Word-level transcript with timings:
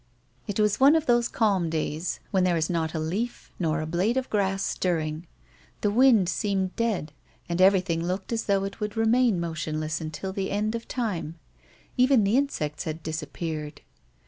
It 0.47 0.59
was 0.59 0.79
one 0.79 0.95
of 0.95 1.05
those 1.05 1.27
calm 1.27 1.69
days 1.69 2.19
when 2.31 2.43
there 2.43 2.57
is 2.57 2.71
not 2.71 2.95
a 2.95 2.99
leaf 2.99 3.51
nor 3.59 3.81
a 3.81 3.85
blade 3.85 4.17
of 4.17 4.31
grass 4.31 4.63
stirring. 4.63 5.27
The 5.81 5.91
wind 5.91 6.27
seemed 6.27 6.75
dead, 6.75 7.13
and 7.47 7.61
everything 7.61 8.03
looked 8.03 8.33
as 8.33 8.45
though 8.45 8.63
it 8.63 8.79
would 8.79 8.97
remain 8.97 9.39
motionless 9.39 10.01
un 10.01 10.09
til 10.09 10.33
the 10.33 10.49
end 10.49 10.73
of 10.73 10.87
time; 10.87 11.35
even 11.97 12.23
the 12.23 12.35
insects 12.35 12.85
had 12.85 13.03
disappeared. 13.03 13.81